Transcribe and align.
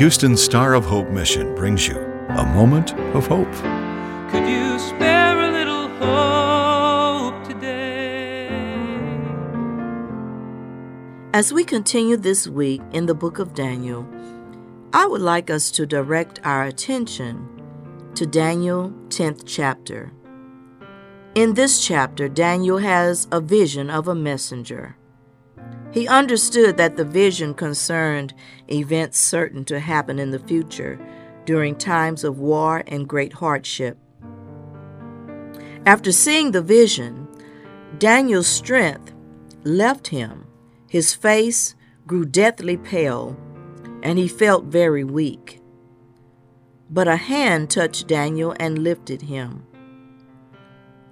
Houston's 0.00 0.42
Star 0.42 0.72
of 0.72 0.86
Hope 0.86 1.10
mission 1.10 1.54
brings 1.54 1.86
you 1.86 1.98
a 2.30 2.46
moment 2.54 2.94
of 3.14 3.26
hope. 3.26 3.52
Could 4.30 4.48
you 4.48 4.78
spare 4.78 5.38
a 5.38 5.52
little 5.52 5.88
hope 5.98 7.46
today? 7.46 8.48
As 11.34 11.52
we 11.52 11.64
continue 11.64 12.16
this 12.16 12.48
week 12.48 12.80
in 12.92 13.04
the 13.04 13.14
book 13.14 13.38
of 13.38 13.52
Daniel, 13.52 14.08
I 14.94 15.06
would 15.06 15.20
like 15.20 15.50
us 15.50 15.70
to 15.72 15.84
direct 15.84 16.40
our 16.44 16.64
attention 16.64 17.46
to 18.14 18.24
Daniel 18.24 18.94
10th 19.08 19.42
chapter. 19.44 20.12
In 21.34 21.52
this 21.52 21.84
chapter, 21.84 22.26
Daniel 22.26 22.78
has 22.78 23.28
a 23.30 23.42
vision 23.42 23.90
of 23.90 24.08
a 24.08 24.14
messenger. 24.14 24.96
He 25.92 26.06
understood 26.06 26.76
that 26.76 26.96
the 26.96 27.04
vision 27.04 27.54
concerned 27.54 28.32
events 28.70 29.18
certain 29.18 29.64
to 29.66 29.80
happen 29.80 30.18
in 30.18 30.30
the 30.30 30.38
future 30.38 30.98
during 31.44 31.74
times 31.74 32.22
of 32.22 32.38
war 32.38 32.84
and 32.86 33.08
great 33.08 33.32
hardship. 33.32 33.98
After 35.86 36.12
seeing 36.12 36.52
the 36.52 36.62
vision, 36.62 37.26
Daniel's 37.98 38.46
strength 38.46 39.12
left 39.64 40.08
him. 40.08 40.46
His 40.86 41.14
face 41.14 41.74
grew 42.06 42.24
deathly 42.24 42.76
pale, 42.76 43.36
and 44.02 44.18
he 44.18 44.28
felt 44.28 44.64
very 44.66 45.04
weak. 45.04 45.60
But 46.88 47.08
a 47.08 47.16
hand 47.16 47.70
touched 47.70 48.06
Daniel 48.06 48.54
and 48.60 48.78
lifted 48.78 49.22
him. 49.22 49.66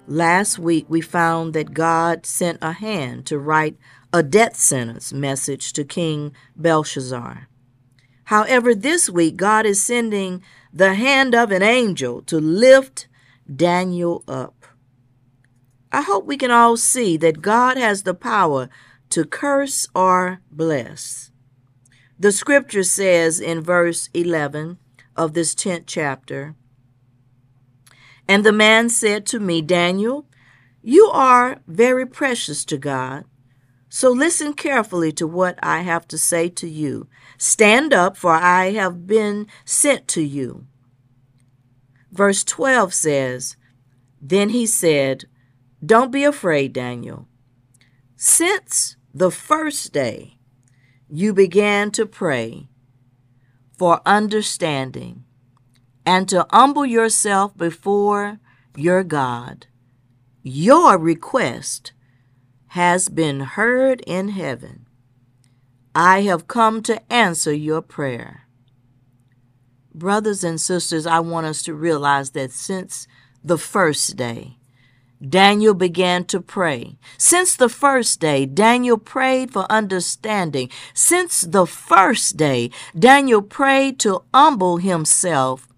Last 0.07 0.57
week, 0.57 0.85
we 0.89 1.01
found 1.01 1.53
that 1.53 1.73
God 1.73 2.25
sent 2.25 2.57
a 2.61 2.71
hand 2.71 3.25
to 3.27 3.37
write 3.37 3.77
a 4.11 4.23
death 4.23 4.55
sentence 4.55 5.13
message 5.13 5.71
to 5.73 5.83
King 5.83 6.33
Belshazzar. 6.55 7.47
However, 8.25 8.73
this 8.75 9.09
week, 9.09 9.37
God 9.37 9.65
is 9.65 9.83
sending 9.83 10.43
the 10.73 10.93
hand 10.93 11.35
of 11.35 11.51
an 11.51 11.63
angel 11.63 12.21
to 12.23 12.39
lift 12.39 13.07
Daniel 13.53 14.23
up. 14.27 14.65
I 15.91 16.01
hope 16.01 16.25
we 16.25 16.37
can 16.37 16.51
all 16.51 16.77
see 16.77 17.17
that 17.17 17.41
God 17.41 17.77
has 17.77 18.03
the 18.03 18.13
power 18.13 18.69
to 19.09 19.25
curse 19.25 19.87
or 19.95 20.41
bless. 20.51 21.31
The 22.19 22.31
scripture 22.31 22.83
says 22.83 23.39
in 23.39 23.61
verse 23.61 24.09
11 24.13 24.77
of 25.15 25.33
this 25.33 25.55
10th 25.55 25.83
chapter, 25.87 26.55
and 28.27 28.45
the 28.45 28.51
man 28.51 28.89
said 28.89 29.25
to 29.27 29.39
me, 29.39 29.61
Daniel, 29.63 30.27
you 30.83 31.05
are 31.07 31.61
very 31.65 32.05
precious 32.05 32.63
to 32.65 32.77
God. 32.77 33.25
So 33.89 34.11
listen 34.11 34.53
carefully 34.53 35.11
to 35.13 35.27
what 35.27 35.57
I 35.63 35.81
have 35.81 36.07
to 36.09 36.17
say 36.17 36.47
to 36.49 36.67
you. 36.69 37.07
Stand 37.37 37.91
up, 37.91 38.15
for 38.15 38.33
I 38.33 38.71
have 38.71 39.07
been 39.07 39.47
sent 39.65 40.07
to 40.09 40.21
you. 40.21 40.67
Verse 42.11 42.43
12 42.43 42.93
says, 42.93 43.57
Then 44.21 44.49
he 44.49 44.67
said, 44.67 45.25
Don't 45.83 46.11
be 46.11 46.23
afraid, 46.23 46.73
Daniel. 46.73 47.27
Since 48.15 48.95
the 49.13 49.31
first 49.31 49.91
day 49.91 50.37
you 51.09 51.33
began 51.33 51.89
to 51.91 52.05
pray 52.05 52.69
for 53.75 54.01
understanding, 54.05 55.23
and 56.05 56.27
to 56.27 56.45
humble 56.49 56.85
yourself 56.85 57.55
before 57.55 58.39
your 58.75 59.03
God, 59.03 59.67
your 60.41 60.97
request 60.97 61.93
has 62.69 63.09
been 63.09 63.41
heard 63.41 64.01
in 64.07 64.29
heaven. 64.29 64.85
I 65.95 66.21
have 66.21 66.47
come 66.47 66.81
to 66.83 67.01
answer 67.11 67.53
your 67.53 67.81
prayer. 67.81 68.43
Brothers 69.93 70.43
and 70.43 70.59
sisters, 70.61 71.05
I 71.05 71.19
want 71.19 71.47
us 71.47 71.61
to 71.63 71.73
realize 71.73 72.31
that 72.31 72.51
since 72.51 73.07
the 73.43 73.57
first 73.57 74.15
day, 74.15 74.57
Daniel 75.27 75.73
began 75.73 76.23
to 76.25 76.39
pray. 76.39 76.97
Since 77.17 77.55
the 77.55 77.67
first 77.67 78.21
day, 78.21 78.45
Daniel 78.45 78.97
prayed 78.97 79.51
for 79.51 79.69
understanding. 79.69 80.69
Since 80.93 81.41
the 81.41 81.65
first 81.65 82.37
day, 82.37 82.71
Daniel 82.97 83.41
prayed 83.41 83.99
to 83.99 84.23
humble 84.33 84.77
himself 84.77 85.69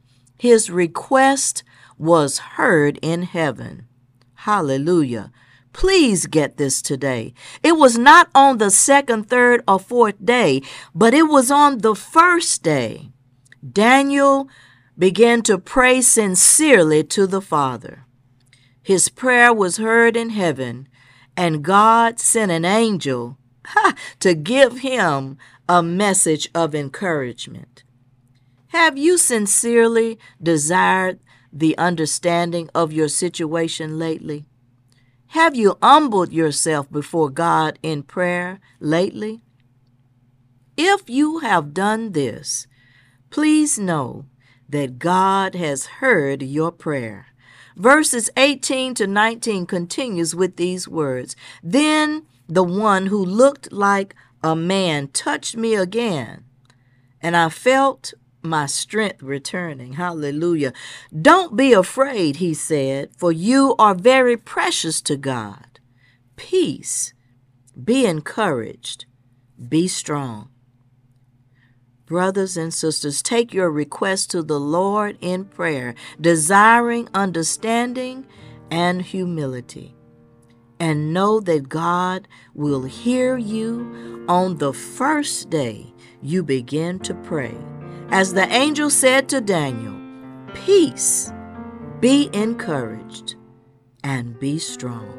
his 0.42 0.72
request 0.72 1.64
was 2.00 2.40
heard 2.58 2.98
in 3.04 3.22
heaven. 3.22 3.86
Hallelujah. 4.34 5.32
Please 5.74 6.26
get 6.26 6.58
this 6.58 6.82
today. 6.82 7.34
It 7.64 7.78
was 7.78 7.98
not 7.98 8.30
on 8.36 8.58
the 8.58 8.70
second, 8.70 9.30
third, 9.30 9.64
or 9.68 9.80
fourth 9.80 10.24
day, 10.24 10.62
but 10.94 11.14
it 11.14 11.28
was 11.28 11.50
on 11.50 11.80
the 11.80 11.96
first 11.96 12.64
day. 12.64 13.12
Daniel 13.68 14.50
began 14.98 15.42
to 15.44 15.58
pray 15.58 16.02
sincerely 16.02 17.04
to 17.06 17.26
the 17.26 17.42
Father. 17.42 18.06
His 18.84 19.10
prayer 19.10 19.54
was 19.54 19.78
heard 19.78 20.18
in 20.18 20.32
heaven, 20.32 20.88
and 21.38 21.64
God 21.64 22.20
sent 22.20 22.52
an 22.52 22.66
angel 22.66 23.38
ha, 23.66 23.96
to 24.20 24.34
give 24.34 24.80
him 24.80 25.38
a 25.70 25.82
message 25.82 26.50
of 26.54 26.76
encouragement. 26.76 27.84
Have 28.68 28.98
you 28.98 29.18
sincerely 29.18 30.18
desired 30.42 31.20
the 31.54 31.78
understanding 31.78 32.70
of 32.74 32.92
your 32.92 33.08
situation 33.08 34.00
lately? 34.00 34.46
Have 35.32 35.56
you 35.56 35.78
humbled 35.82 36.34
yourself 36.34 36.92
before 36.92 37.30
God 37.30 37.80
in 37.82 38.04
prayer 38.04 38.60
lately? 38.82 39.46
If 40.76 41.10
you 41.10 41.40
have 41.40 41.74
done 41.74 42.12
this, 42.12 42.68
please 43.30 43.80
know 43.80 44.26
that 44.68 45.00
God 45.00 45.56
has 45.56 45.86
heard 45.86 46.44
your 46.44 46.70
prayer. 46.70 47.28
Verses 47.78 48.30
18 48.36 48.94
to 48.96 49.08
19 49.08 49.68
continues 49.68 50.36
with 50.36 50.58
these 50.58 50.86
words 50.86 51.38
Then 51.64 52.24
the 52.50 52.64
one 52.64 53.06
who 53.06 53.24
looked 53.24 53.72
like 53.72 54.14
a 54.44 54.54
man 54.54 55.08
touched 55.08 55.56
me 55.56 55.76
again, 55.76 56.44
and 57.22 57.38
I 57.38 57.48
felt 57.48 58.14
my 58.42 58.66
strength 58.66 59.22
returning. 59.22 59.94
Hallelujah. 59.94 60.74
Don't 61.20 61.56
be 61.56 61.74
afraid, 61.74 62.38
he 62.38 62.54
said, 62.54 63.10
for 63.18 63.32
you 63.32 63.76
are 63.78 63.96
very 63.96 64.38
precious 64.38 65.02
to 65.02 65.18
God. 65.18 65.80
Peace. 66.36 67.14
Be 67.82 68.06
encouraged. 68.06 69.06
Be 69.70 69.88
strong. 69.88 70.50
Brothers 72.06 72.58
and 72.58 72.74
sisters, 72.74 73.22
take 73.22 73.54
your 73.54 73.72
request 73.72 74.32
to 74.32 74.44
the 74.44 74.60
Lord 74.60 75.18
in 75.22 75.46
prayer, 75.46 75.96
desiring 76.20 77.08
understanding 77.14 78.28
and 78.70 79.02
humility. 79.02 79.96
And 80.78 81.14
know 81.14 81.40
that 81.42 81.70
God 81.70 82.28
will 82.54 82.84
hear 82.84 83.38
you 83.38 84.26
on 84.28 84.58
the 84.58 84.74
first 84.74 85.50
day 85.50 85.94
you 86.22 86.44
begin 86.44 87.00
to 87.00 87.14
pray. 87.14 87.56
As 88.14 88.34
the 88.34 88.46
angel 88.54 88.90
said 88.90 89.30
to 89.30 89.40
Daniel, 89.40 89.96
Peace, 90.54 91.32
be 92.02 92.30
encouraged, 92.34 93.36
and 94.04 94.38
be 94.38 94.60
strong. 94.60 95.18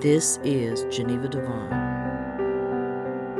This 0.00 0.38
is 0.44 0.84
Geneva 0.84 1.28
Devon. 1.28 1.70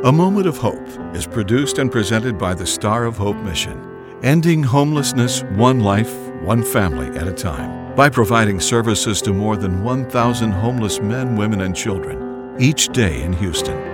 A 0.05 0.13
Moment 0.13 0.47
of 0.47 0.59
Hope 0.59 0.87
is 1.17 1.27
produced 1.27 1.79
and 1.79 1.91
presented 1.91 2.37
by 2.37 2.53
the 2.53 2.67
Star 2.67 3.07
of 3.07 3.17
Hope 3.17 3.39
Mission, 3.39 3.81
ending 4.23 4.63
homelessness 4.63 5.43
one 5.57 5.81
life, 5.81 6.15
one 6.43 6.63
family 6.63 7.17
at 7.19 7.27
a 7.27 7.33
time, 7.33 7.95
by 7.95 8.11
providing 8.11 8.61
services 8.61 9.23
to 9.23 9.33
more 9.33 9.57
than 9.57 9.83
1,000 9.83 10.53
homeless 10.53 11.01
men, 11.01 11.35
women, 11.35 11.63
and 11.63 11.75
children 11.75 12.55
each 12.61 12.89
day 12.89 13.23
in 13.23 13.33
Houston. 13.33 13.94